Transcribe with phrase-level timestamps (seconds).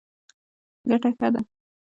[0.89, 1.41] ګټه ښه ده.